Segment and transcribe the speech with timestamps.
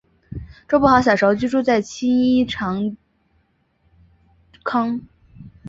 [0.67, 2.97] 周柏豪小时候居住在青衣长
[4.63, 5.01] 康邨。